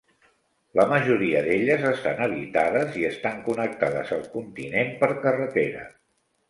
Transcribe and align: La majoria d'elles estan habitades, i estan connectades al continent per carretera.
La 0.79 0.85
majoria 0.91 1.43
d'elles 1.49 1.85
estan 1.91 2.23
habitades, 2.29 2.99
i 3.03 3.07
estan 3.13 3.47
connectades 3.51 4.17
al 4.19 4.27
continent 4.39 4.95
per 5.05 5.13
carretera. 5.29 5.91